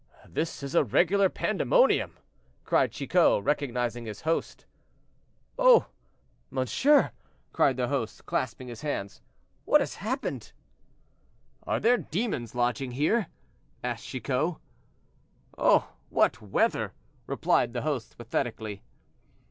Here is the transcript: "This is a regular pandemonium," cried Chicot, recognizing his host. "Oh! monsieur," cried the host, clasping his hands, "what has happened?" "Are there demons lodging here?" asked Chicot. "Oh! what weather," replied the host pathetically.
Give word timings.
"This 0.27 0.63
is 0.63 0.73
a 0.73 0.83
regular 0.83 1.29
pandemonium," 1.29 2.17
cried 2.65 2.91
Chicot, 2.91 3.43
recognizing 3.43 4.07
his 4.07 4.21
host. 4.21 4.65
"Oh! 5.59 5.89
monsieur," 6.49 7.11
cried 7.53 7.77
the 7.77 7.87
host, 7.87 8.25
clasping 8.25 8.67
his 8.67 8.81
hands, 8.81 9.21
"what 9.63 9.79
has 9.79 9.97
happened?" 10.01 10.53
"Are 11.67 11.79
there 11.79 11.97
demons 11.97 12.55
lodging 12.55 12.93
here?" 12.93 13.27
asked 13.83 14.05
Chicot. 14.07 14.55
"Oh! 15.55 15.93
what 16.09 16.41
weather," 16.41 16.93
replied 17.27 17.73
the 17.73 17.83
host 17.83 18.17
pathetically. 18.17 18.81